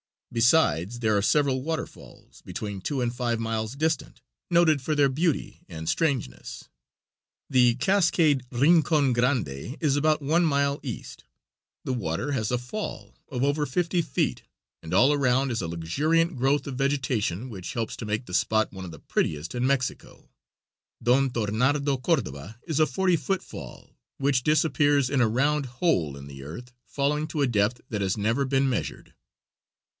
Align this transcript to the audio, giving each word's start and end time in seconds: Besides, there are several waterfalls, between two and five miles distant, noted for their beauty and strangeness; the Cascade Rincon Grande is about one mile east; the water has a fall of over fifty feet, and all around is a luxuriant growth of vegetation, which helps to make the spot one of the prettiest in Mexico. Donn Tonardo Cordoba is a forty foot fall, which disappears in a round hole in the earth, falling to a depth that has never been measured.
Besides, 0.33 0.99
there 0.99 1.15
are 1.15 1.21
several 1.21 1.61
waterfalls, 1.61 2.41
between 2.43 2.79
two 2.81 3.01
and 3.01 3.13
five 3.13 3.37
miles 3.39 3.75
distant, 3.75 4.21
noted 4.49 4.81
for 4.81 4.95
their 4.95 5.09
beauty 5.09 5.61
and 5.67 5.87
strangeness; 5.87 6.69
the 7.49 7.75
Cascade 7.75 8.41
Rincon 8.49 9.11
Grande 9.13 9.75
is 9.81 9.95
about 9.97 10.21
one 10.21 10.45
mile 10.45 10.79
east; 10.81 11.25
the 11.83 11.93
water 11.93 12.31
has 12.31 12.49
a 12.49 12.57
fall 12.57 13.17
of 13.27 13.43
over 13.43 13.65
fifty 13.65 14.01
feet, 14.01 14.41
and 14.81 14.93
all 14.93 15.11
around 15.13 15.51
is 15.51 15.61
a 15.61 15.67
luxuriant 15.67 16.35
growth 16.37 16.65
of 16.65 16.75
vegetation, 16.77 17.49
which 17.49 17.73
helps 17.73 17.97
to 17.97 18.05
make 18.05 18.25
the 18.25 18.33
spot 18.33 18.71
one 18.71 18.85
of 18.85 18.91
the 18.91 18.99
prettiest 18.99 19.53
in 19.53 19.67
Mexico. 19.67 20.31
Donn 21.03 21.29
Tonardo 21.29 21.97
Cordoba 21.97 22.57
is 22.63 22.79
a 22.79 22.87
forty 22.87 23.17
foot 23.17 23.43
fall, 23.43 23.97
which 24.17 24.43
disappears 24.43 25.09
in 25.09 25.19
a 25.21 25.27
round 25.27 25.65
hole 25.67 26.15
in 26.17 26.25
the 26.25 26.41
earth, 26.41 26.71
falling 26.87 27.27
to 27.27 27.41
a 27.41 27.47
depth 27.47 27.81
that 27.89 28.01
has 28.01 28.17
never 28.17 28.45
been 28.45 28.67
measured. 28.69 29.13